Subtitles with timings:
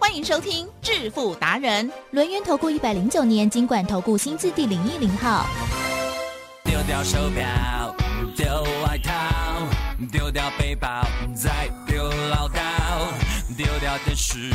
[0.00, 5.44] 欢迎收听致富达人，轮源投顾一百零九年金管投顾新字第零一零号。
[6.64, 7.94] 丢掉手表，
[8.36, 8.46] 丢
[8.84, 9.12] 外套，
[10.12, 12.56] 丢掉背包，再丢唠叨，
[13.56, 14.50] 丢掉电视，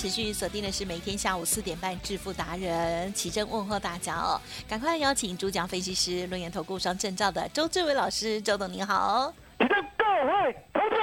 [0.00, 9.30] 持续锁定的是每天下午四点半致富达人，奇珍问候大家哦，赶快邀请主讲分析师、论研投顾双证照的周志伟老师，周董您好。
[9.58, 10.96] 各位投资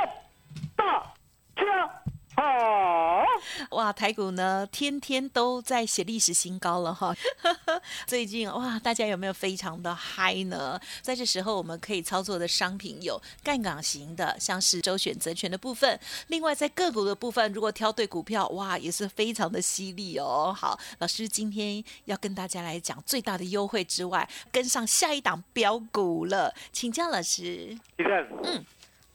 [0.76, 0.84] 大
[1.64, 1.88] 家
[2.36, 2.42] 好，
[3.72, 7.16] 哇，台股呢天天都在写历史新高了哈。
[8.06, 10.80] 最近哇，大家有没有非常的嗨呢？
[11.02, 16.00] 在这时候，我们可以操作的商品有杠杆型的，像是周选择权的部分。
[16.28, 20.56] 另外，在个股的部分，如果挑对股票，哇，也是非常的犀利哦。
[20.56, 27.78] 好，老师今天要跟大家来讲最大的优惠之外，跟上下一档标股了，请教老师。
[27.98, 28.66] 你看，嗯，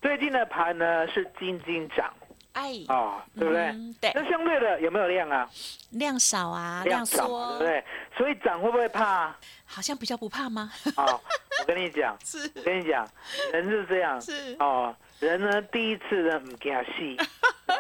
[0.01, 2.13] 最近的盘呢是金金涨
[2.53, 3.63] 哎，哦，对不对？
[3.67, 5.49] 嗯对那相对的有没有量啊？
[5.91, 7.85] 量少啊，量少嘛，缩对不，对？
[8.17, 9.35] 所以涨会不会怕？
[9.65, 10.71] 好像比较不怕吗？
[10.97, 11.21] 哦，
[11.61, 13.07] 我跟你讲， 是我跟你讲，
[13.53, 17.17] 人是这样，是哦，人呢第一次呢唔惊戏，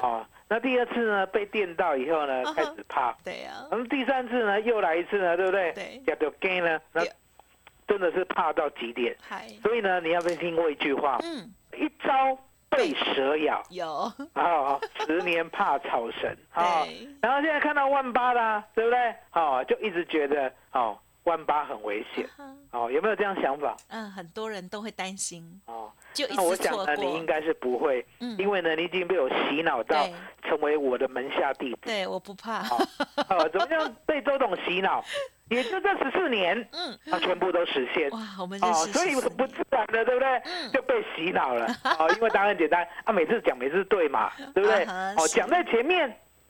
[0.02, 5.72] 哦，那第二次呢被电到以后呢开始怕，对啊、那么第三次呢又来一次呢，对不对？
[5.72, 7.04] 对叫做 g 呢，那
[7.86, 9.14] 真的是怕到极点。
[9.20, 11.18] 嗨，所以呢，你要不要听过一句话？
[11.22, 12.38] 嗯，一朝
[12.72, 17.08] 被蛇咬，有，啊， 十年怕草绳啊对。
[17.20, 19.14] 然后现在看到万八啦，对不对？
[19.34, 22.26] 哦，就一直觉得哦，万八很危险。
[22.72, 23.76] 哦，有没有这样想法？
[23.88, 27.26] 嗯，很多人都会担心，哦，就一那我直错想呢，你应过。
[27.26, 30.06] 该是不会，嗯因为呢，你已经被我洗脑到
[30.42, 31.78] 成为我的门下弟子。
[31.82, 32.60] 对，我不怕。
[32.68, 32.88] 哦，
[33.28, 35.04] 哦怎么样被周董洗脑？
[35.52, 38.10] 也就这十四年，嗯，它全部都实现。
[38.10, 40.28] 哇，我们哦，所以14不自然的，对不对？
[40.44, 41.66] 嗯就被洗脑了。
[41.98, 44.84] 哦，因为答案简单啊，每次讲每次对嘛， 对不对？
[44.84, 46.00] 哦，讲在前面，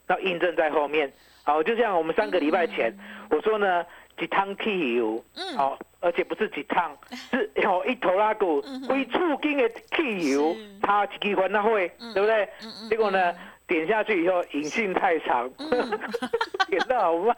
[0.06, 1.12] 然后印证在后面。
[1.44, 2.96] 好，就像我们三个礼拜前
[3.28, 3.84] 我说呢，
[4.16, 6.96] 几趟汽油，嗯好，而且不是几趟，
[7.30, 12.48] 是有一头拉股归处经的汽油是，它一支还那会，对不对？
[12.62, 13.34] 嗯结果呢？
[13.72, 15.48] 点下去以后，引信太长，
[16.68, 17.34] 点的好慢。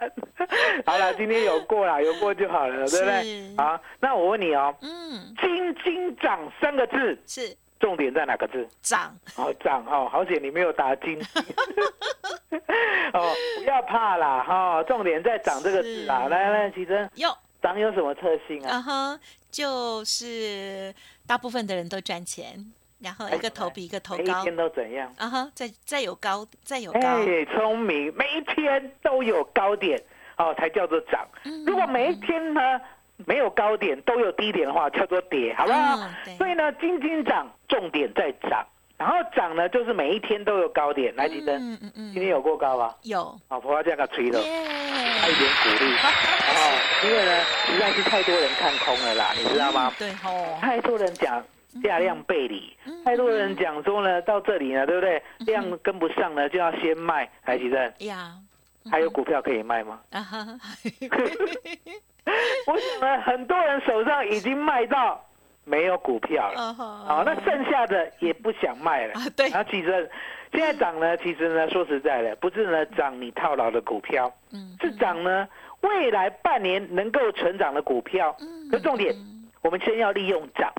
[0.84, 3.54] 好了，今天有过了，有过就好了，对不对是？
[3.56, 8.68] 好，那我问你哦，嗯，金金涨三个字，是重点在哪个字？
[8.82, 11.18] 涨，哦，涨哦，好险你没有打金。
[13.14, 16.24] 哦，不要怕啦，哈、重点在涨这个字啦。
[16.24, 18.76] 是来来，奇珍，哟，涨有什么特性啊？
[18.76, 20.92] 啊哈，就是
[21.26, 22.72] 大部分的人都赚钱，
[23.04, 25.12] 然后一个头比一个头高，每一天都怎样？
[25.18, 30.02] 啊哈，再再有高，再有高，哎，聪明，每一天都有高点，
[30.38, 31.20] 哦，才叫做涨。
[31.44, 32.60] 嗯如果每一天呢
[33.26, 35.98] 没有高点，都有低点的话，叫做跌，好不好？
[36.38, 41.14] 所以呢，金金涨，重点在涨，然后涨呢，就是每一天都有高点。
[41.14, 42.96] 来，吉珍，嗯嗯嗯今天有过高吧？
[43.02, 44.64] 有，好，婆婆这样个吹了，耶，
[45.20, 45.92] 他一点鼓励
[46.56, 49.92] 哦，因为呢，实在是太多人看空了啦，你知道吗？
[49.98, 51.44] 对哦，太多人讲
[51.82, 55.22] 价量背离，嗯太多人讲说呢，到这里呢，对不对？
[55.40, 57.28] 量跟不上呢，就要先卖。
[57.44, 58.34] 来，吉珍，呀，
[58.90, 60.00] 还有股票可以卖吗？
[60.10, 60.46] 啊哈，
[62.66, 65.22] 我想呢，很多人手上已经卖到
[65.64, 66.72] 没有股票了。
[66.74, 69.14] 好，那剩下的也不想卖了。
[69.14, 70.10] 啊对然后其实
[70.52, 75.46] 现在涨呢，其实呢，说实在的，不是呢涨你套牢的股票，嗯是涨呢
[75.80, 78.34] 未来半年能够成长的股票。
[78.70, 79.14] 可重点，
[79.64, 80.70] 我们先要利用涨，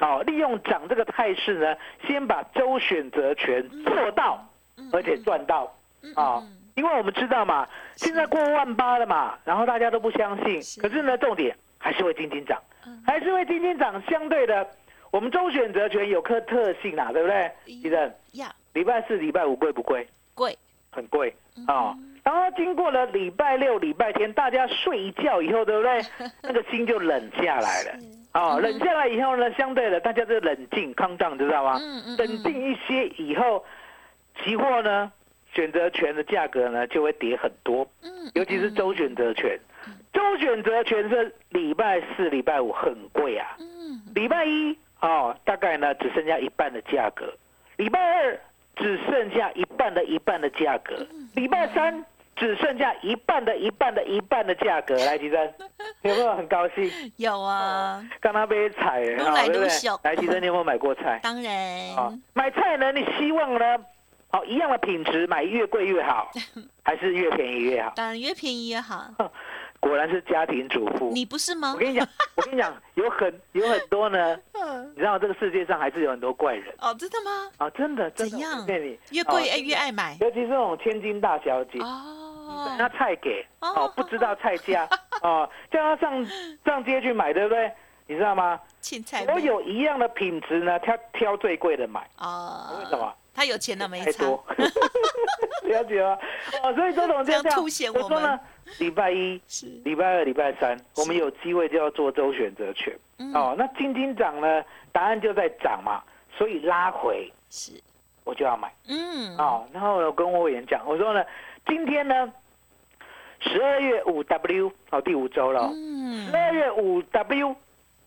[0.00, 1.76] 哦，利用涨这个态势呢，
[2.06, 4.42] 先把周选择权做到，
[4.90, 5.70] 而且赚到
[6.16, 6.42] 啊。
[6.74, 12.58] 因为我们知道嘛，现在过万八了嘛，然后大家都不相信，可是呢，重点还是会轻轻涨，
[13.04, 14.02] 还是会轻轻涨。
[14.08, 14.66] 相对的，
[15.10, 17.52] 我们周选择权有颗特性啊，对不对？
[17.66, 20.08] 记得呀，礼拜四、礼拜五贵不贵？
[20.32, 20.56] 贵，
[20.90, 21.36] 很贵
[21.66, 21.94] 啊。
[22.24, 26.00] 然后经过了礼拜六、礼拜天，大家睡一觉以后，对不对？
[26.42, 27.98] 那个心就冷下来了。
[28.34, 31.80] 哦，冷下来以后呢，相对的大家就冷静、康荡，知道吗？
[32.18, 33.64] 冷静一些以后，
[34.42, 35.12] 期货呢？
[35.54, 37.86] 选择权的价格呢就会跌很多，
[38.32, 39.54] 尤其是周选择权，
[40.10, 44.00] 周选择权是礼拜四、礼拜五很贵啊，嗯。
[44.14, 47.30] 礼拜一哦大概呢只剩下一半的价格，
[47.76, 48.40] 礼拜二
[48.76, 52.02] 只剩下一半的一半的价格，礼拜三
[52.36, 54.94] 只剩下一半的一半的一半的价格。
[54.96, 55.54] 来，吉珍，
[56.02, 56.90] 有没有很高兴？
[57.16, 59.32] 有啊，刚刚被踩，对不对？
[59.34, 61.20] 来，吉珍，你有没有买过菜？
[61.22, 63.64] 当然，买菜呢，你希望呢？
[64.30, 66.30] 好，一样的品质，买越贵越好，
[66.82, 67.92] 还是越便宜越好？
[67.94, 69.10] 当然越便宜越好。
[69.78, 71.72] 果然是家庭主妇，你不是吗？
[71.74, 74.38] 我跟你讲， 我跟你讲，有很有很多呢。
[74.94, 76.94] 你知道这个世界上还是有很多怪人哦？
[76.94, 77.50] 真的吗？
[77.58, 78.64] 啊，真的，怎样？
[78.64, 82.21] 骗你，越贵越越爱买，尤其是那种千金大小姐哦，
[82.78, 84.88] 拿菜给哦，不知道菜价
[85.22, 86.26] 哦，叫他上
[86.64, 87.70] 上街去买，对不对？
[88.06, 88.60] 你知道吗？
[88.80, 92.76] 青菜，我有一样的品质呢，挑挑最贵的买哦。
[92.78, 93.14] 为什么？
[93.34, 94.24] 他有钱了没差，
[95.64, 96.18] 了解吗？
[96.62, 98.38] 哦，所以周总这样凸显我们。
[98.78, 99.40] 礼拜一、
[99.84, 102.96] 礼拜二、礼拜三，我们有机会就要做周选择权。
[103.34, 104.62] 哦，那金金涨呢？
[104.92, 106.02] 答案就在涨嘛，
[106.36, 107.72] 所以拉回是，
[108.24, 108.72] 我就要买。
[108.88, 111.24] 嗯，哦，然后我跟我委员讲，我说呢，
[111.66, 112.32] 今天呢，
[113.42, 115.70] 十二月五 W 哦，第五周了。
[115.72, 117.56] 嗯，十二月五 W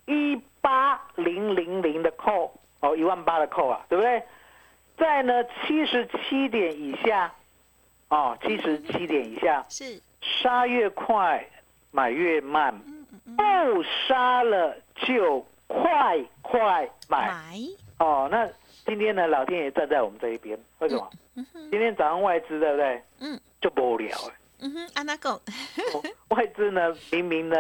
[0.05, 4.23] 一八零零零的扣哦，一万八的扣啊，对不对？
[4.97, 7.33] 在呢七十七点以下，
[8.07, 11.45] 哦，七十七点以下是杀越快，
[11.91, 12.73] 买越慢，
[13.35, 17.29] 不杀了就快快买。
[17.99, 18.47] 哦，那
[18.85, 21.09] 今天呢，老天爷站在我们这一边，为什么？
[21.69, 23.03] 今天早上外资对不对？
[23.19, 24.33] 嗯，就无聊哎。
[24.59, 25.39] 嗯哼，安那讲，
[26.29, 27.55] 外资呢，明明呢，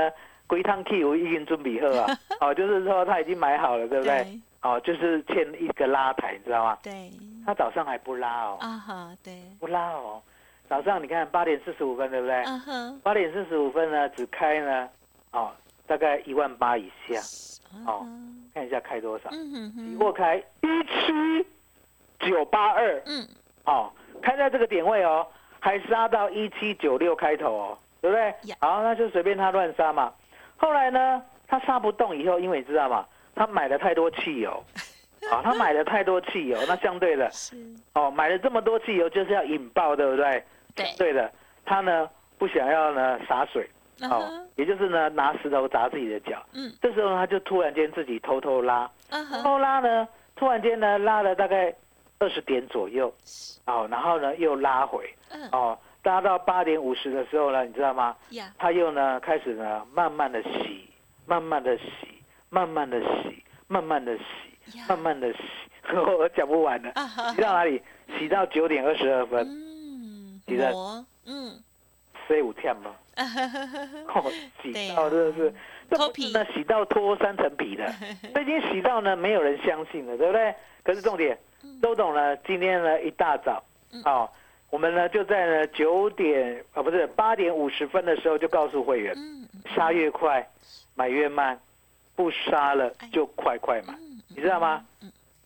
[0.47, 4.39] 归趟 K 我已经准备好啊， 哦，就是说他已经买好了，对不对？
[4.61, 6.77] 哦，就是欠一个拉台，你知道吗？
[6.81, 7.11] 对。
[7.45, 8.57] 他早上还不拉哦。
[8.59, 9.43] 啊哈，对。
[9.59, 10.19] 不拉哦，
[10.67, 12.35] 早上你看八点四十五分，对不对？
[12.45, 12.99] 嗯哼。
[13.01, 14.89] 八点四十五分呢，只开呢，
[15.31, 15.51] 哦，
[15.85, 17.19] 大概一万八以下。
[17.85, 18.07] 哦。
[18.55, 19.29] 看一下开多少？
[19.31, 19.87] 嗯哼哼。
[19.91, 22.99] 期货开一七九八二。
[23.05, 23.27] 嗯。
[23.65, 23.91] 哦，
[24.23, 25.27] 开在这个点位哦，
[25.59, 28.33] 还杀到一七九六开头哦，对不对？
[28.59, 30.11] 好，那就随便他乱杀嘛。
[30.57, 33.05] 后来呢，他杀不动以后，因为你知道吗？
[33.35, 34.63] 他买了太多汽油，
[35.31, 37.29] 啊，他买了太多汽油，那相对的，
[37.93, 40.43] 哦，买了这么多汽油就是要引爆，对不对？
[40.75, 41.31] 对，对的，
[41.65, 43.69] 他呢不想要呢洒水，
[44.09, 51.73] 哦，也就是呢拿石头砸自己的脚，嗯，这时候他就突然间自己偷偷拉，偷偷拉呢，突然间呢拉了大概
[52.19, 53.13] 二十点左右，
[53.65, 55.13] 哦，然后呢又拉回，
[55.51, 58.15] 哦，拉到八点五十的时候呢，你知道吗？
[58.57, 60.89] 他又呢开始呢慢慢的洗，
[61.25, 61.83] 慢慢的洗。
[62.49, 64.23] 慢慢的洗，慢慢的洗，
[64.87, 65.39] 慢慢的洗，
[65.93, 66.93] 我讲不完了。
[67.35, 67.81] 洗到哪里？
[68.17, 69.45] 洗到九点二十二分。
[69.45, 70.71] 嗯，洗的，
[71.25, 71.59] 嗯，
[72.27, 72.95] 洗五天吗？
[74.13, 75.53] 哦，洗到真的是
[75.89, 77.91] 脱皮呢，洗到脱三层皮的，
[78.41, 80.55] 已经洗到呢，没有人相信了，对不对？
[80.83, 81.37] 可是重点，
[81.81, 83.63] 周董呢，今天呢一大早，
[84.05, 84.29] 哦，
[84.69, 89.15] 我们呢就在呢九点啊，不是八点五十分的时候就告诉会员，
[89.75, 90.47] 杀越快，
[90.95, 91.59] 买越慢。
[92.17, 93.93] 不杀了就快快买，
[94.29, 94.85] 你知道吗？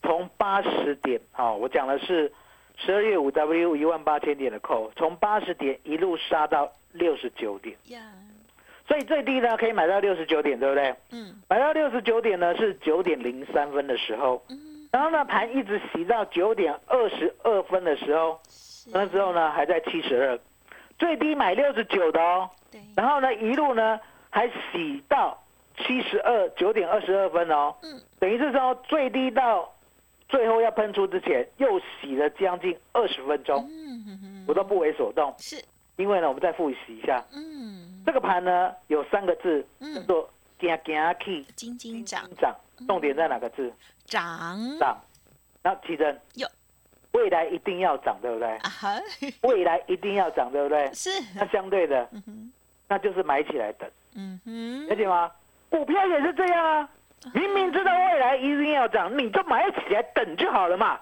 [0.04, 2.32] 从八十点，好，我讲的是
[2.78, 7.76] 十二月五 W 一万八千点的扣，从八十点一路杀到六十九点，
[8.88, 10.96] 所以最低呢可以买到六十九点，对不对？
[11.10, 14.40] 嗯，买到六十九点呢是九点零三分的时候，
[14.92, 18.40] 然后呢盘一直洗到九点二十二分的时候，
[18.92, 20.40] 那时候呢还在七十二，
[20.98, 22.50] 最低买六十九的哦，
[22.96, 25.38] 然后呢一路呢还洗到。
[25.82, 29.74] 七十二九点二十二分哦，嗯，等于是说最低到
[30.28, 35.56] 最后要喷出之前，又洗了将近二十分钟，嗯我都不为所动，是，
[35.96, 39.66] 因为呢，我们再复习一下，嗯，这个盘呢有三个字，
[39.96, 40.30] 叫做
[40.60, 42.54] “惊惊气”，金金涨涨，
[42.88, 43.72] 重点在哪个字？
[44.06, 44.60] 涨。
[44.80, 44.98] 涨，
[45.64, 46.48] 那奇珍有，
[47.12, 48.60] 未来一定要涨，对不对？
[49.44, 50.92] 未来一定要涨，对不对？
[50.94, 52.10] 是，那相对的，
[52.88, 55.32] 那就是买起来等，嗯哼，了解吗？
[55.70, 56.90] 股票也是这样啊，
[57.34, 61.00] 明明知道未来一定要涨，你就买起来等就好了嘛。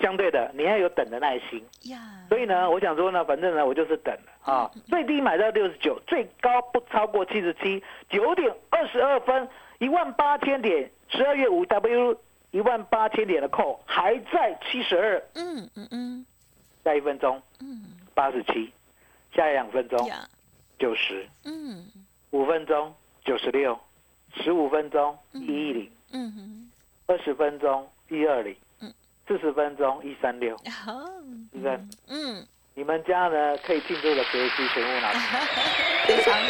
[0.00, 1.60] 相对的，你要有等的耐心。
[1.90, 1.98] 呀，
[2.28, 9.48] 所以呢，我想说呢，反正呢，我就是等啊，最低买到六十九，最高不超过七十七，九点二十二分，
[9.78, 15.22] 一万八千点，十二月五 W 一万八千点的扣还在七十二。
[15.34, 16.26] 嗯嗯嗯。
[16.84, 17.84] 下一分钟，嗯，
[18.14, 18.72] 八十七，
[19.34, 20.10] 下一两分钟，
[20.78, 21.86] 九十，嗯，
[22.30, 23.78] 五分钟九十六，
[24.34, 26.70] 十五分钟一一零，嗯哼，
[27.06, 28.56] 二十分钟一二零。
[28.80, 28.92] 嗯
[29.26, 31.78] 四十分钟一三六，是不是？
[32.06, 35.18] 嗯，你们家呢可以进入的格局全部拿出，
[36.08, 36.48] 非常好。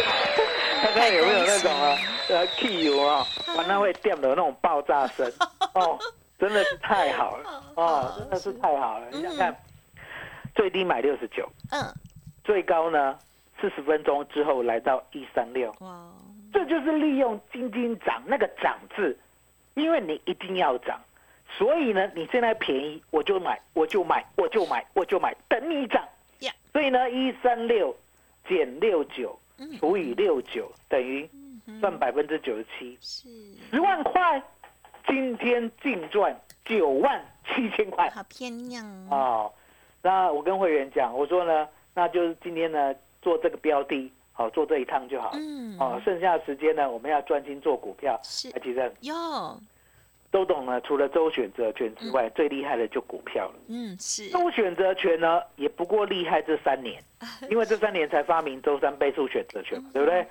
[0.83, 3.25] 看看有没有那种啊，呃，汽油啊，
[3.57, 5.27] 把那会电的那种爆炸声
[5.75, 5.99] 哦，
[6.39, 9.09] 真的是太好了哦，真的是太好了。
[9.11, 9.57] 你想看，
[10.55, 11.83] 最低买六十九，嗯，
[12.45, 13.19] 最高呢
[13.61, 16.13] 四十分钟之后来到一三六，哇，
[16.53, 19.19] 这就是利用金金涨那个涨字，
[19.75, 21.01] 因为你一定要涨。
[21.57, 26.07] 所以呢，你现在便宜，我就买，我就买，我就买，我就买，等你涨。
[26.75, 27.97] 所以呢，一三六
[28.47, 29.37] 减六九
[29.81, 31.29] 除以六九等于
[31.81, 33.29] 赚百分之九十七，是
[33.71, 34.43] 十万块，
[35.07, 36.35] 今天净赚
[36.65, 39.53] 九万七千块，好漂亮哦。
[40.03, 45.33] 那我跟会员讲，我说呢，那就是今天呢做这个标的，好做这一趟就好。
[45.35, 48.19] 嗯，哦，剩下的时间呢，我们要专心做股票。
[48.23, 49.61] 是，其实哟。
[50.31, 53.55] 周董呢，除了周选择权之外，最厉害的就股票了。
[53.69, 54.29] 嗯，是。
[54.29, 57.03] 周选择权呢，也不过厉害这三年，
[57.51, 60.27] 因为这三年才发明周三倍数选择权，对不对？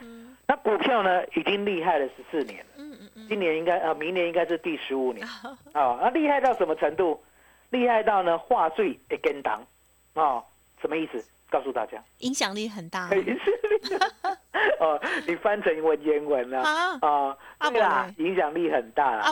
[0.48, 2.66] 那股票呢，已经厉害了十四年。
[2.77, 3.27] 嗯嗯嗯。
[3.27, 5.27] 今年应该啊，明年应该是第十五年。
[5.74, 7.22] 啊， 那厉害到什么程度？
[7.70, 9.62] 厉害到呢，话最一跟档。
[10.13, 10.42] 啊，
[10.82, 11.24] 什么意思？
[11.50, 13.10] 告诉大家，影响力很大。
[14.80, 17.38] 哦，你翻成文言文了啊？
[17.72, 19.22] 对啦，影响力很大了。
[19.24, 19.32] 啊，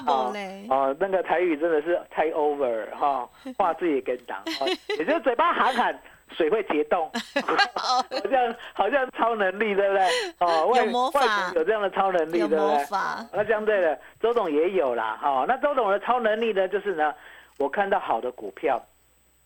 [0.69, 4.41] 哦，那个台语真的是太 over 哈，话字也跟党，
[4.97, 5.99] 也就是嘴巴喊喊，
[6.31, 7.09] 水会结冻，
[7.75, 10.05] 好像好像超能力，对不对？
[10.39, 12.85] 哦，有魔法，有这样的超能力，对不对？
[13.33, 15.17] 那相对的，周董也有啦。
[15.21, 17.13] 哈，那周董的超能力呢，就是呢，
[17.57, 18.81] 我看到好的股票，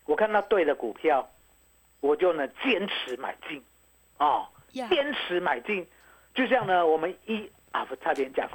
[0.05, 1.27] 我看到对的股票，
[2.00, 3.63] 我就呢坚持买进，
[4.17, 4.45] 哦。
[4.71, 5.83] 坚持买进，
[6.36, 8.48] 就像呢，我们一啊，不差点讲，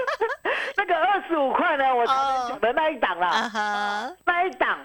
[0.76, 4.78] 那个二十五块呢，我讲的那一档啦，那一档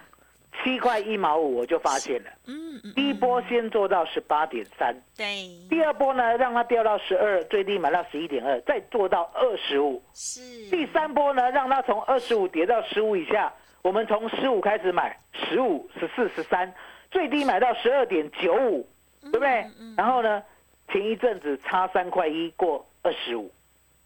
[0.63, 2.29] 七块一毛五，我就发现了。
[2.47, 2.93] 嗯嗯。
[2.95, 5.25] 第一波先做到十八点三，对。
[5.69, 10.01] 第二波呢，让它掉到十二，最低买到十一点二，再做到二十五。
[10.13, 10.41] 是。
[10.69, 13.51] 第三波呢，让它从二十五跌到十五以下，
[13.81, 16.73] 我们从十五开始买，十五、十四、十三，
[17.09, 18.87] 最低买到十二点九五，
[19.21, 19.65] 对不对？
[19.97, 20.43] 然后呢？
[20.91, 23.49] 前一阵子差三块一过二十五，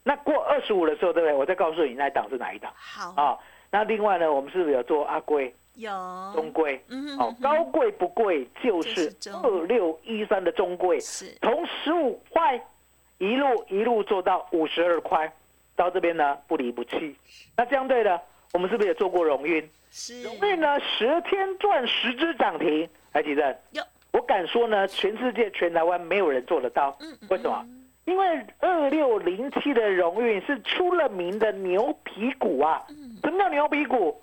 [0.04, 1.34] 那过二十五的时候，对不对？
[1.34, 2.72] 我再告诉你那一档是哪一档。
[2.76, 3.36] 好啊，
[3.72, 5.52] 那另外呢，我们是不是有做阿贵？
[5.76, 5.90] 有
[6.34, 12.58] 中贵，嗯，哦，高贵不贵，就是二六一三的中贵，是从十五块
[13.18, 15.30] 一路一路做到五十二块，
[15.74, 17.14] 到这边呢不离不弃。
[17.56, 18.20] 那相对的，
[18.54, 19.68] 我们是不是也做过荣运？
[19.90, 23.56] 是荣运呢，十天赚十只涨停，还记得？
[23.72, 23.82] 有。
[24.12, 26.96] 我敢说呢，全世界全台湾没有人做得到。
[27.28, 27.66] 为什么？
[28.06, 32.82] 因为二六零七的荣运是出了名的牛皮股啊。
[32.88, 34.18] 嗯什么叫牛皮股？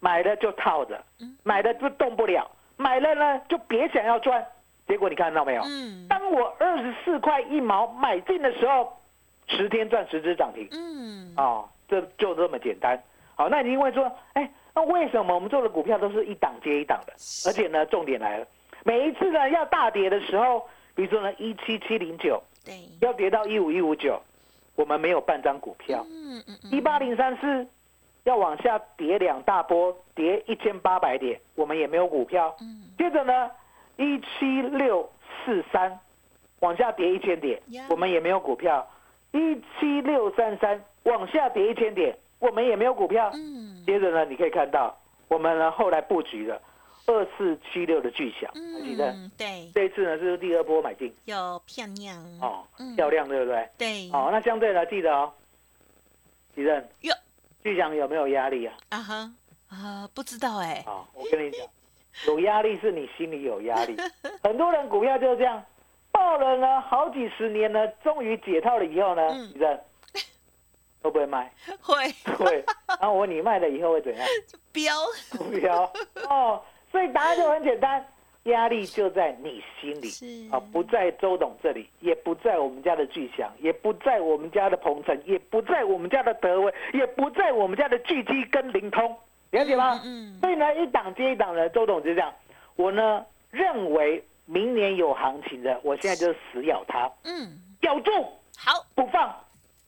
[0.00, 1.02] 买了就套着，
[1.42, 4.44] 买了就动不了，买了呢就别想要赚。
[4.86, 5.62] 结果你看到没有？
[6.08, 8.96] 当我二十四块一毛买进的时候，
[9.46, 10.66] 十天赚十只涨停。
[10.70, 12.98] 嗯，啊，这就这么简单。
[13.34, 17.12] 好，那你因为说，哎，那为什么我们做的股票都是一档接一档的？
[17.46, 18.46] 而且呢，重点来了。
[18.84, 24.18] 每一次呢要大跌的时候，比如说呢一七七零九，对，要跌到一五一五九，
[24.74, 26.02] 我们没有半张股票。
[26.08, 26.70] 嗯嗯嗯。
[26.70, 27.66] 一八零三四
[28.24, 32.54] 要往下跌两大波，跌一千八百点，我们也没有股票。
[32.60, 32.84] 嗯。
[32.96, 33.50] 接着呢
[33.96, 35.10] 一七六
[35.44, 35.98] 四三
[36.60, 38.86] 往下跌一千点，我们也没有股票。
[39.32, 43.30] 一七六三三往下跌一千点，我们也没有股票。
[43.34, 43.82] 嗯。
[43.86, 44.98] 接着呢你可以看到，
[45.28, 46.60] 我们呢后来布局了。
[47.10, 49.16] 二四七六的巨响，记得？
[49.38, 53.66] 对，这一次呢是第二波买进，有漂亮哦，漂亮对不对？
[53.78, 55.32] 对，哦，那相对呢，记得哦，
[56.54, 57.14] 吉正，哟，
[57.68, 58.74] 巨响有没有压力啊？
[58.88, 59.30] 啊哈，
[59.68, 60.82] 啊，不知道哎。
[60.86, 61.60] 哦，我跟你讲，
[62.26, 63.94] 有压力是你心里有压力。
[64.42, 65.62] 很多人股票就是这样，
[66.10, 69.78] 抱了呢好几十年呢，终于解套了以后呢，吉正
[71.02, 71.52] 会不会卖？
[71.82, 72.64] 会 会。
[72.86, 74.26] 然后我问你卖了以后会怎样？
[74.46, 74.94] 就飙
[75.60, 75.92] 飙
[76.30, 76.62] 哦。
[76.90, 78.02] 所以答案就很简单，
[78.48, 89.16] 压力就在你心里啊，不在周董这里，也不在我们家的巨祥，也不在我们家的鹏程，也不在我们家的德威，也不在我们家的巨基跟灵通，
[89.52, 90.00] 了解吗？
[90.04, 90.38] 嗯。
[90.40, 92.32] 所以呢，一档接一档的，周董就这样。
[92.76, 98.10] 我呢认为明年有行情的，我现在就死咬它，嗯，咬住，
[98.56, 99.34] 好，不放，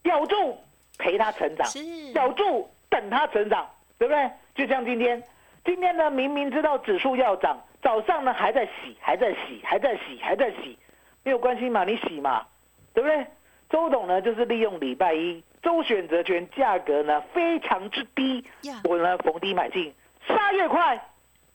[0.04, 0.56] 咬住，
[0.98, 1.66] 陪它成长，
[2.14, 4.30] 咬住，等它成长，对不对？
[4.54, 5.22] 就像今天。
[5.62, 10.78] 今天呢，明明知道指数要涨，早上呢还在洗，还在洗，还在洗，还在洗，
[11.22, 12.46] 没有关系嘛，你洗嘛，
[12.92, 13.26] 对不对？
[13.68, 18.44] 周董呢，就是利用礼拜一周选择权价格呢非常之低，
[18.84, 19.94] 我呢逢低买进，
[20.26, 21.00] 杀越快，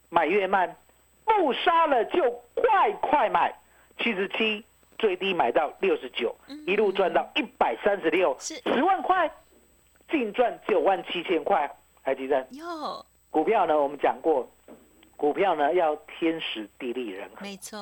[0.10, 0.76] 买越慢，
[1.26, 3.54] 不杀了就快快买，
[4.00, 4.64] 七十七
[4.98, 6.34] 最低买到六十九，
[6.66, 9.30] 一路赚到一百三十六，十万块，
[10.10, 11.70] 净赚九万七千块，
[12.02, 12.48] 还记得？
[12.52, 13.06] 有。
[13.30, 14.50] 股票呢，我们讲过，
[15.18, 17.42] 股票呢要天时地利人和。
[17.42, 17.78] 没错。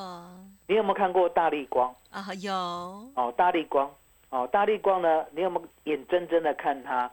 [0.66, 1.94] 你有没有看过大力光？
[2.10, 2.52] 啊，有。
[2.52, 3.92] 哦，大力光，
[4.30, 5.24] 哦，大力光呢？
[5.32, 7.10] 你有没有眼睁睁的看它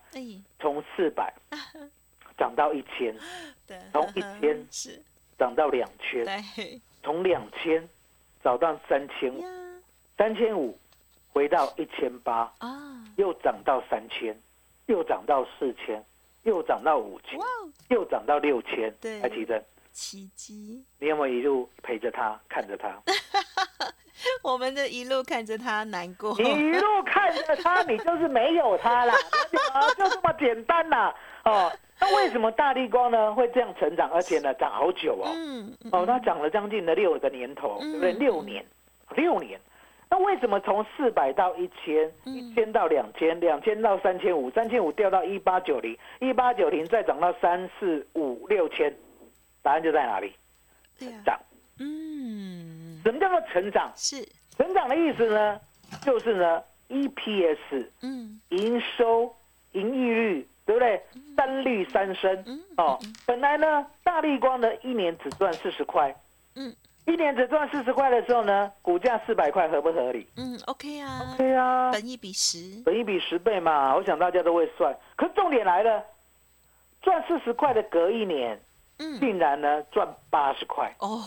[0.59, 1.33] 从四百
[2.37, 3.15] 涨到一千？
[3.67, 3.79] 对。
[3.91, 5.01] 从一千 是
[5.37, 6.23] 涨到两千。
[6.25, 6.79] 对。
[7.03, 7.87] 从两千
[8.43, 9.43] 涨到三千五，
[10.17, 10.77] 三千五
[11.33, 14.39] 回到一千八啊，又涨到三千，
[14.85, 16.03] 又涨到四千。
[16.43, 17.39] 又涨到五千，
[17.89, 20.83] 又涨到六千，还奇珍，奇迹！
[20.99, 22.89] 你有没有一路陪着他，看着他？
[24.43, 29.13] 我们的一路看着他难过， 你一路看着他，你就是没有他了，
[29.97, 31.13] 就这么简单啦！
[31.45, 35.31] 哦，那为什么大力光呢会这样成长，而且呢涨好久哦？
[35.35, 38.11] 嗯，哦，它涨了将近的六个年头，对不对？
[38.13, 38.63] 六年，
[39.15, 39.59] 六年。
[40.07, 48.93] 那为什么从四百到一千，一千到两千，两千到三千五，三千五掉到一八九零，一八九零再涨到三四五六千？
[49.61, 50.33] 答案就在哪里？
[50.99, 51.39] 成长。
[51.79, 52.99] 嗯。
[53.03, 53.91] 什么叫做成长？
[53.95, 54.27] 是
[54.57, 55.59] 成长的意思呢？
[56.03, 59.35] 就是呢，EPS，嗯，营收、
[59.73, 61.01] 盈利率，对不对？
[61.35, 62.61] 三率三升。
[62.77, 66.15] 哦，本来呢，大力光呢一年只赚四十块。
[66.55, 66.73] 嗯。
[67.07, 70.27] 一年只赚四十块的时候呢，股价四百块合不合理？
[70.37, 74.95] 嗯，OK 啊，OK 啊，本一比十，本一比十倍嘛，我想大家都会算。
[75.15, 76.05] 可是重点来了，
[77.01, 78.57] 赚四十块的隔一年，
[79.01, 81.21] 嗯，竟然呢赚八十块哦，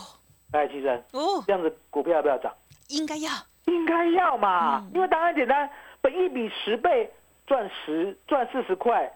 [0.52, 2.54] 哎，其实哦，这样子股票要不要涨？
[2.88, 3.30] 应该要，
[3.66, 5.68] 应该要嘛，因为答案简单，
[6.00, 7.10] 本一比十倍
[7.46, 9.12] 赚十赚四十块，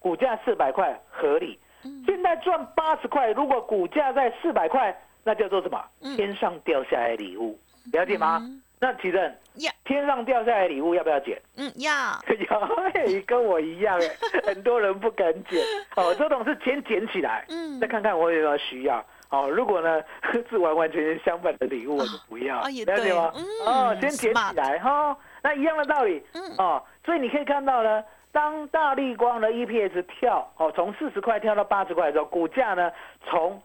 [0.00, 1.60] 股价四百块合理。
[2.06, 4.98] 现在赚八十块，如果股价在四百块。
[5.24, 5.78] 那叫做什么？
[6.16, 7.58] 天上掉下来礼物，
[7.92, 8.40] 了解吗？
[8.80, 9.34] 那奇正，
[9.84, 11.40] 天上掉下来礼物要不要捡？
[11.56, 11.90] 嗯，要。
[12.50, 14.08] 要，跟我一样哎，
[14.46, 15.60] 很多人不敢捡。
[15.96, 19.04] 哦，这种是先捡起来，嗯，再看看我有没有需要。
[19.30, 20.02] 哦，如果呢
[20.48, 22.62] 是完完全全相反的礼物，我就不要。
[22.62, 23.32] 了解吗？
[23.66, 25.16] 哦，先捡起来哈。
[25.42, 26.22] 那一样的道理。
[26.34, 26.42] 嗯。
[26.58, 32.90] 哦，所以你可以看到呢，当大力光的 EPS 跳哦，从四十块跳到八十块的时候，股价呢
[33.28, 33.60] 从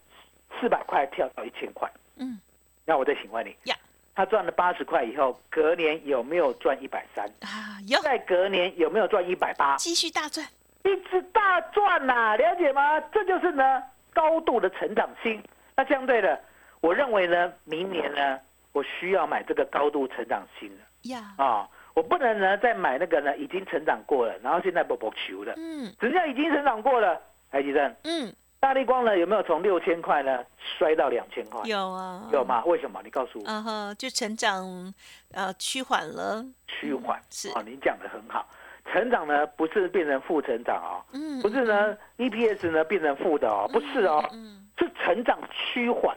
[0.60, 2.40] 四百块跳到一千块，嗯，
[2.86, 3.76] 那我再请问你，呀，
[4.16, 7.80] 他赚了八十块以后，隔年有没有赚一百三啊？
[7.88, 8.00] 有。
[8.02, 9.76] 在隔年有没有赚一百八？
[9.78, 10.46] 继续大赚，
[10.84, 13.00] 一直大赚呐，了解吗？
[13.12, 13.82] 这就是呢
[14.14, 15.42] 高度的成长性。
[15.76, 16.40] 那相对的，
[16.82, 18.40] 我认为呢，明年呢，
[18.72, 28.32] 我需要买这个高度成长性的呀啊，我不能呢再买那个呢已经成长过了，然后现在不不求了，嗯，人家已经成长过了，海吉生，嗯。
[28.64, 30.42] 大力光呢有没有从六千块呢
[30.78, 31.60] 摔到两千块？
[31.66, 32.64] 有啊，有吗？
[32.64, 33.02] 为什么？
[33.04, 33.44] 你告诉我。
[33.46, 34.94] 嗯哼，就成长
[35.34, 36.42] 呃趋缓了。
[36.66, 38.48] 趋缓是啊，你讲的很好。
[38.86, 46.16] 成长呢不是变成负成长啊，嗯，不是呢 EPS 呢变成负的哦，不是哦，嗯，是成长趋缓。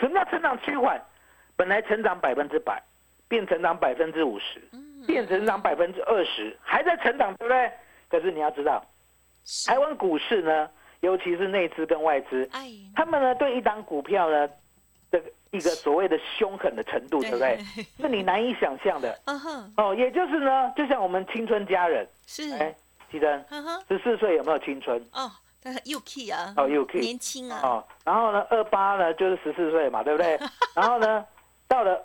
[0.00, 0.98] 什么叫成长趋缓？
[1.56, 2.82] 本来成长百分之百，
[3.28, 4.62] 变成长百分之五十，
[5.06, 7.70] 变成长百分之二十，还在成长，对不对？
[8.08, 8.82] 可是你要知道，
[9.66, 10.70] 台湾股市呢。
[11.02, 12.48] 尤其是内资跟外资，
[12.94, 14.48] 他们呢对一档股票呢
[15.10, 17.58] 的一个所谓的凶狠的程度，对不对？
[18.00, 19.18] 是你难以想象的。
[19.76, 22.74] 哦，也就是呢，就像我们青春家人，是哎，
[23.10, 23.44] 记得
[23.88, 24.98] 十四岁有没有青春？
[25.12, 25.30] 哦，
[25.84, 27.60] 又 key 啊，哦又 key，年轻啊。
[27.62, 30.38] 哦，然后呢，二八呢就是十四岁嘛，对不对？
[30.74, 31.24] 然后呢，
[31.66, 32.00] 到了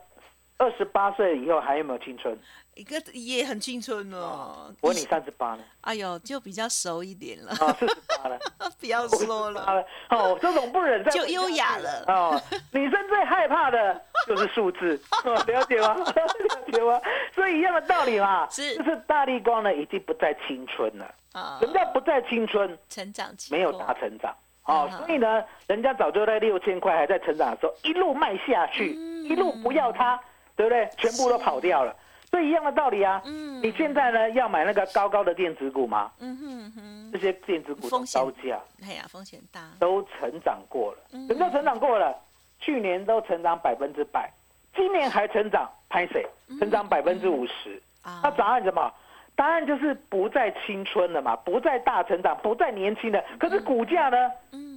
[0.58, 2.38] 二十八岁以后还有没有青春？
[2.74, 4.74] 一个也很青春哦。
[4.82, 5.64] 我你三十八呢？
[5.82, 7.52] 哎呦，就比较熟一点了。
[7.52, 8.40] 啊，四十八了，
[8.80, 9.84] 不要说了。
[10.10, 12.04] 哦，这种不忍再就优雅了。
[12.08, 12.42] 哦，
[12.72, 15.00] 女生最害怕的就是数字，
[15.48, 15.94] 了解吗？
[16.06, 17.00] 了解吗？
[17.34, 21.06] 所以一样的道理嘛，是就是大力光呢已经不再青春了。
[21.34, 22.78] 啊，什么叫不再青春？
[22.90, 24.36] 成长期没有大成长。
[24.66, 28.94] 哦，所以呢，人家早就在六千块还在成长的时候一路卖下去，
[29.24, 30.20] 一路不要它，
[30.58, 30.90] 对不对？
[30.98, 31.96] 全部都跑掉了。
[32.30, 33.22] 所以一样的道理啊。
[33.24, 33.62] 嗯。
[33.64, 36.12] 你现在呢要买那个高高的电子股吗？
[36.20, 37.12] 嗯哼哼。
[37.14, 38.60] 这些电子股高价。
[38.84, 39.62] 哎呀，风险大。
[39.80, 40.98] 都成长过了，
[41.30, 42.14] 人都成长过了，
[42.60, 44.30] 去年都成长百分之百，
[44.76, 46.28] 今年还成长，拍谁？
[46.60, 47.82] 成长百分之五十。
[48.02, 48.20] 啊。
[48.24, 48.92] 那答案什么？
[49.38, 53.24] 答案就是不再青春了嘛，不再大成长，不再年轻了。
[53.40, 54.18] 可是股价呢，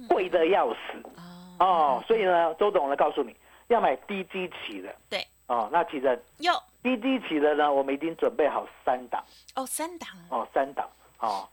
[0.07, 0.79] 贵的要死。
[1.59, 2.01] 哦。
[2.07, 3.35] 所以呢，周董来告诉你
[3.67, 4.95] 要买低基期的。
[5.09, 5.19] 对。
[5.51, 9.21] 哦，那其实有低基期的呢，我们已经准备好三档。
[9.55, 10.09] 哦，三档。
[10.29, 10.89] 哦，三档。
[11.19, 11.45] 哦，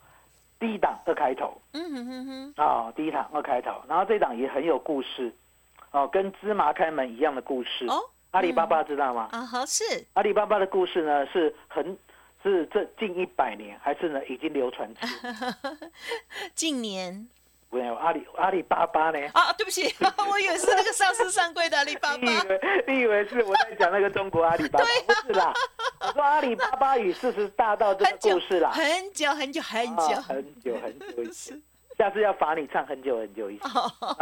[0.61, 1.61] 第一档二开头。
[1.73, 2.55] 嗯哼哼哼。
[2.59, 5.35] 哦，第一档二开头，然后这档也很有故事。
[5.91, 7.87] 哦，跟芝麻开门一样的故事。
[7.89, 7.99] 哦。
[8.31, 9.31] 阿里巴巴知道吗？
[9.33, 9.83] 啊，合适。
[10.13, 11.99] 阿里巴巴的故事呢，是很
[12.41, 15.07] 是这近一百年，还是呢已经流传至
[16.55, 17.29] 近年。
[17.71, 19.19] 没有阿里阿里巴巴呢？
[19.35, 19.95] 啊，对不起，
[20.31, 22.17] 我以为是那个上市上柜的阿里巴巴。
[22.17, 24.85] 你以为你以为是我在讲那个中国阿里巴巴？
[25.23, 25.53] 不是啦，
[26.01, 28.71] 我说阿里巴巴与四十大盗这个故事啦。
[28.75, 31.63] 很久很久很久很久很久以前，
[31.99, 33.71] 下次要罚你唱很久很久以前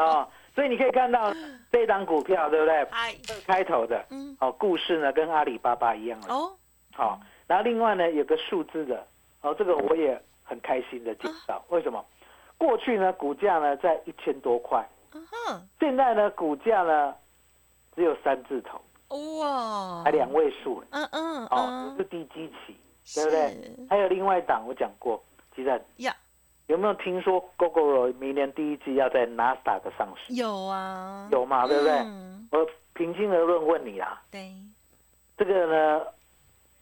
[0.04, 0.28] 啊。
[0.54, 1.32] 所以你可以看到
[1.70, 2.74] 这档股票，对不对？
[2.80, 3.14] 二
[3.46, 6.50] 开头的，嗯，哦，故事呢跟阿里巴巴一样哦。
[6.94, 9.06] 好，然后另外呢有个数字的，
[9.42, 12.04] 哦，这个我也很开心的介绍，为什么？
[12.58, 14.86] 过去呢，股价呢在一千多块，
[15.78, 17.14] 现在呢，股价呢
[17.94, 18.80] 只有三字头，
[19.40, 22.74] 哇，还两位数，嗯嗯，哦，是低基期，
[23.14, 23.86] 对不对？
[23.88, 25.22] 还有另外一档，我讲过，
[25.54, 26.14] 鸡蛋呀，
[26.66, 30.34] 有没有听说 Google 明年第一季要在 Nasdaq 上市？
[30.34, 31.94] 有啊，有嘛，对不对？
[32.52, 34.50] 我平心而论问你啊，对，
[35.36, 36.06] 这个呢，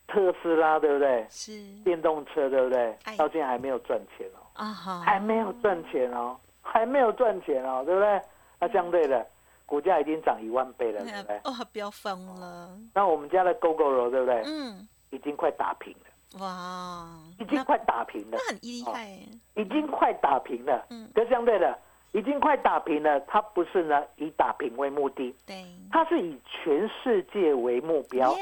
[0.06, 1.26] 特斯拉对不对？
[1.28, 1.52] 是
[1.84, 2.96] 电动车对不对？
[3.16, 4.43] 到现在还没有赚钱哦。
[4.54, 8.20] 啊哈，还没有赚钱哦，还没有赚钱哦，对不对？
[8.60, 9.26] 那相对的，
[9.66, 11.36] 股价已经涨一万倍了，对不对？
[11.44, 12.70] 哦，不要疯了。
[12.94, 14.42] 那我们家的 GoGo 对不对？
[14.46, 16.40] 嗯，已经快打平了。
[16.40, 17.06] 哇，
[17.38, 19.08] 已经快打平了，那很厉害。
[19.54, 20.86] 已经快打平了。
[20.90, 21.78] 嗯，跟相对的，
[22.12, 23.20] 已经快打平了。
[23.20, 28.34] 它不是呢以打平为目的，对，它是以全世界为目标。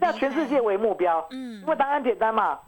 [0.00, 2.58] 那全世界为目标，嗯，因为答案简单嘛。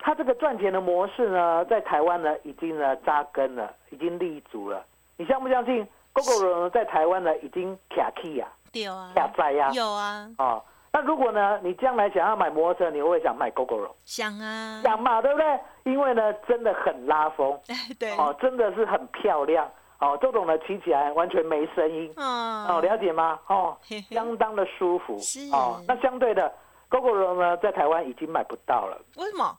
[0.00, 4.84] 它这个赚钱的模式呢，在台湾呢已经呢扎根了，已经立足了。
[5.16, 10.28] 你相不相信？GoGo 呢在台湾呢已经卡 key 呀，有啊，卡在呀，有啊。
[10.38, 13.90] 哦，那如果呢你将来想要买摩托车，你会不会想买 GoGoRo？
[14.04, 15.60] 想啊，想嘛，对不对？
[15.84, 17.58] 因为呢真的很拉风，
[17.98, 19.70] 对，哦，真的是很漂亮。
[19.98, 23.38] 哦，这种呢骑起来完全没声音，哦，了解吗？
[23.48, 23.76] 哦，
[24.10, 25.18] 相当的舒服。
[25.18, 26.50] 是哦，那相对的
[26.88, 29.54] GoGo 呢在台湾已经买不到了，为什么？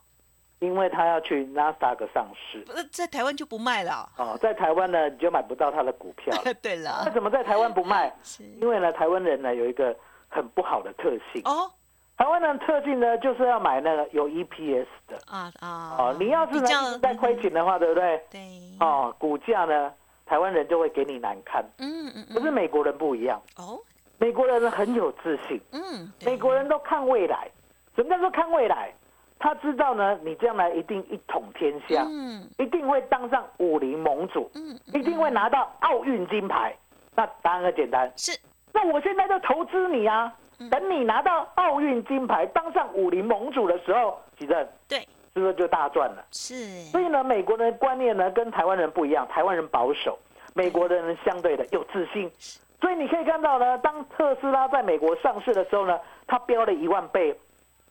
[0.62, 4.08] 因为他要去纳斯达克上市，在台湾就不卖了。
[4.16, 6.32] 哦，在台湾呢，你就买不到他的股票。
[6.62, 8.14] 对了，为什么在台湾不卖？
[8.62, 9.96] 因为呢，台湾人呢有一个
[10.30, 11.42] 很不好的特性。
[11.46, 11.72] 哦，
[12.16, 15.18] 台湾的特性呢，就是要买那个有 EPS 的。
[15.26, 15.96] 啊啊！
[15.98, 18.24] 哦，你要是呢在亏钱的话，对不对？
[18.30, 18.42] 对。
[18.80, 19.92] 哦，股价呢，
[20.28, 21.66] 台湾人就会给你难看。
[21.80, 22.36] 嗯嗯嗯。
[22.36, 23.42] 可是美国人不一样。
[23.58, 23.82] 哦。
[24.20, 25.60] 美国人呢很有自信。
[25.72, 26.14] 嗯。
[26.24, 27.50] 美国人都看未来。
[27.96, 28.94] 什么叫做看未来？
[29.42, 36.74] 他知道呢，你将来一定一统天下，嗯，一定会当上武林盟主，嗯，一定会拿到奥运金牌。
[37.16, 38.40] 那答案很简单，是。
[38.72, 40.32] 那我现在就投资你啊，
[40.70, 45.00] 等你拿到奥运金牌，当上武林盟主的时候，吉正，对，
[45.34, 46.24] 是不是就大赚了？
[46.32, 46.56] 是。
[46.92, 50.20] 所以呢，美国人的观念呢跟台湾人不一样，台湾人保守，
[50.54, 52.32] 美国的人相对的有自信。
[52.80, 57.36] 所以你可以看到呢，当特斯拉在美国上市的时候呢，它飙了一万倍，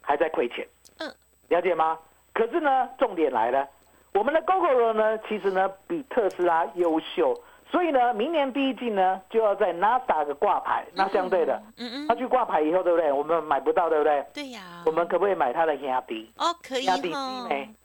[0.00, 0.64] 还在亏钱。
[1.00, 1.12] 嗯。
[1.50, 1.98] 了解吗？
[2.32, 3.68] 可是呢，重点来了，
[4.14, 7.34] 我们的 GoGo 呢，其实呢比特斯拉优秀，
[7.70, 10.86] 所以呢，明年第一季呢就要在 Nasdaq 挂牌。
[10.94, 13.12] 那相对的，嗯嗯，他去挂牌以后，对不对？
[13.12, 14.24] 我们买不到，对不对？
[14.32, 14.60] 对呀。
[14.86, 16.32] 我们可不可以买他的压低？
[16.38, 16.84] 哦，可以。
[16.84, 17.12] 压低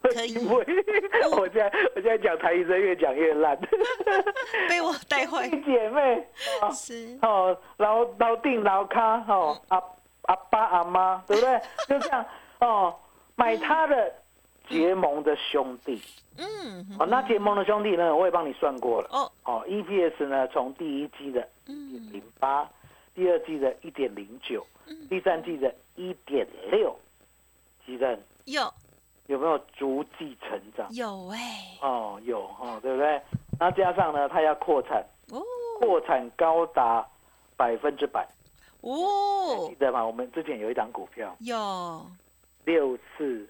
[0.04, 0.38] 可以。
[0.48, 3.58] 我现在我现在讲台语，真越讲越烂。
[4.70, 5.50] 被我带坏。
[5.50, 6.28] 姐妹。
[6.72, 7.18] 是。
[7.24, 9.82] 哦，老老定老咖，哦，阿
[10.28, 11.60] 阿爸阿妈，对不对？
[11.90, 12.26] 就这样，
[12.62, 12.96] 哦。
[13.36, 14.14] 买他的
[14.68, 16.02] 结盟的兄弟，
[16.38, 22.68] 嗯，哦，那结盟的兄弟呢，我也帮你算过了，哦，哦，EPS 呢，从第一季的一点零八，
[23.14, 24.66] 第二季的一点零九，
[25.10, 26.96] 第三季的一点六，
[27.86, 28.72] 几人有。
[29.28, 30.88] 有没有逐季成长？
[30.94, 31.40] 有哎，
[31.82, 33.20] 哦，有哦，对不对？
[33.60, 35.42] 那加上呢，他要扩产，哦，
[35.80, 37.04] 扩产高达
[37.58, 38.24] 百分之百，
[38.82, 40.06] 哦，记得吗？
[40.06, 41.36] 我们之前有一档股票。
[41.40, 42.06] 有。
[42.66, 43.48] 六四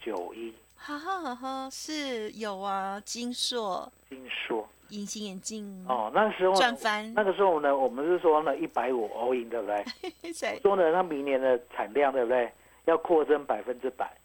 [0.00, 7.12] 九一，哈哈哈哈，是有啊，金硕，金硕，隐形眼镜哦，那时候赚翻。
[7.14, 9.84] 那个时候呢，我们是说呢一百五欧银，对不对？
[10.60, 12.52] 说呢，那明年的产量对不对？
[12.84, 14.16] 要扩增百分之百，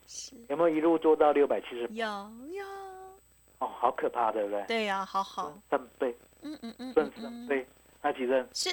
[0.50, 1.88] 有没有一路做到六百七十？
[1.92, 2.66] 有有。
[3.60, 4.64] 哦，好可怕，对不对？
[4.68, 5.54] 对呀，好好。
[5.70, 7.66] 三倍，嗯嗯嗯，赚三倍。
[8.02, 8.70] 那几任是？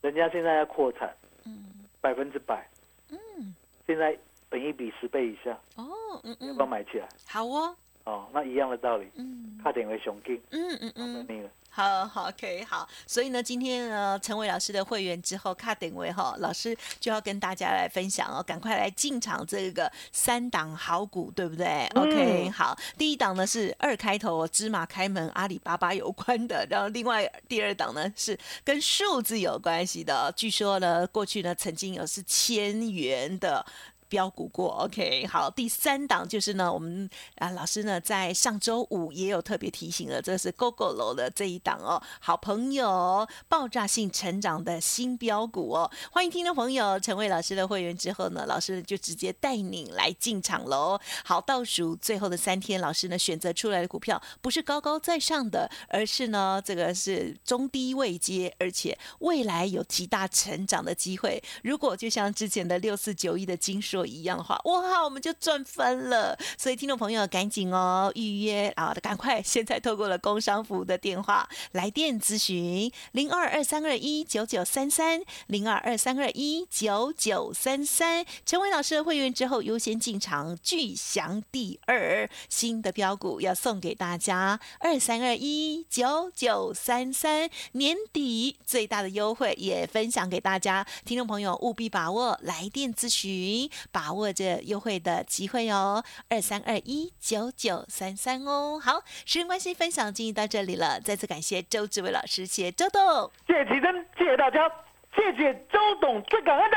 [0.00, 1.64] 人家现在要扩产，嗯，
[2.00, 2.66] 百分之百，
[3.10, 3.54] 嗯，
[3.86, 4.18] 现在
[4.52, 5.88] 本一比十倍以下，哦，
[6.24, 7.08] 嗯嗯，要不要买起来？
[7.26, 7.74] 好哦。
[8.04, 11.48] 哦，那一样的道理，嗯，卡点为雄金，嗯嗯嗯，那个。
[11.70, 33.64] 好好，OK，好，所以呢，今天呢，成为老师的会员之后，卡点位哈，老师就要跟大家来分享哦，赶快来进场这个三档好股，对不对？OK，好，第一档呢是二开头芝麻开门阿里巴巴有关的，然后另外第二档呢是跟数字有关系的，据说呢过去呢曾经有是千元的。
[34.12, 51.00] 标股过，OK，好，第三档就是呢，我们啊老师呢在上周五也有特别提醒了，这是 GoGo 楼的这一档哦，好朋友爆炸性成长的新标股哦，欢迎听众朋友成为老师的会员之后呢，老师就直接带你来进场喽。
[51.24, 61.42] 好，倒数最后的三天，老师呢选择出来的股票不是高高在上的，而是呢这个是中低位阶，而且未来有极大成长的机会。
[61.62, 66.38] 如果就像之前的六四九一的金一样的话，哇，我们就赚翻了。
[66.58, 93.70] 所以听众朋友赶紧哦预约啊，赶快现在透过了工商服务的电话来电咨询零二二三二一九九三三零二二三二一九九三三，成为老师的会员之后优先进场，巨祥第二新的标股要送给大家二三二一九九三三年底最大的优惠也分享给大家，听众朋友务必把握来电咨询。
[93.92, 98.80] 把握着优惠的机会哦，二三二一九九三三哦。
[98.82, 100.98] 好，时间关系，分享就到这里了。
[100.98, 104.68] 再次感谢周志伟老师，谢谢周董，谢谢奇珍，谢谢大家，
[105.14, 106.76] 谢谢周董，最感恩的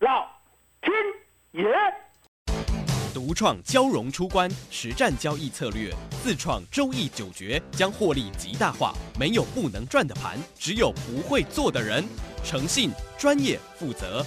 [0.00, 0.26] 老
[0.80, 0.92] 天
[1.52, 1.64] 爷。
[3.12, 5.88] 独创交融出关实战交易策略，
[6.20, 8.92] 自创周易九诀，将获利极大化。
[9.16, 12.04] 没有不能赚的盘，只有不会做的人。
[12.42, 14.26] 诚信、专业、负责。